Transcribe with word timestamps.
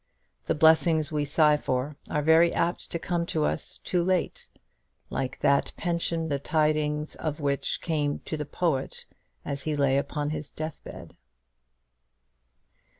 The 0.47 0.55
blessings 0.55 1.11
we 1.11 1.25
sigh 1.25 1.57
for 1.57 1.95
are 2.09 2.23
very 2.23 2.51
apt 2.55 2.89
to 2.89 2.97
come 2.97 3.23
to 3.27 3.45
us 3.45 3.77
too 3.77 4.03
late; 4.03 4.49
like 5.11 5.37
that 5.41 5.73
pension 5.77 6.27
the 6.27 6.39
tidings 6.39 7.13
of 7.13 7.39
which 7.39 7.81
came 7.83 8.17
to 8.17 8.35
the 8.35 8.47
poet 8.47 9.05
as 9.45 9.61
he 9.61 9.75
lay 9.75 9.99
upon 9.99 10.31
his 10.31 10.53
deathbed. 10.53 11.15